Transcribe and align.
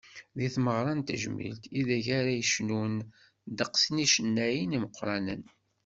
D 0.37 0.39
tameɣra 0.53 0.93
n 0.95 1.01
tejmilt, 1.07 1.63
ideg 1.79 2.05
ara 2.17 2.33
cennun 2.51 2.93
ddeqs 3.55 3.83
n 3.89 4.01
yicennayen 4.01 4.75
imeqqranen. 4.77 5.43